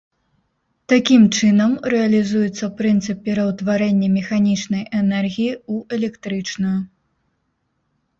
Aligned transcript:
Такім 0.91 1.23
чынам, 1.37 1.71
рэалізуецца 1.93 2.69
прынцып 2.79 3.17
пераўтварэння 3.27 4.09
механічнай 4.15 4.83
энергіі 5.01 5.53
ў 5.73 5.99
электрычную. 5.99 6.73